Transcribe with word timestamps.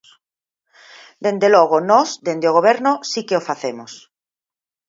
Dende 1.25 1.47
logo, 1.55 1.77
nós, 1.91 2.09
dende 2.27 2.49
o 2.49 2.55
Goberno, 2.57 2.91
si 3.11 3.21
que 3.27 3.39
o 3.39 3.45
facemos. 3.49 3.91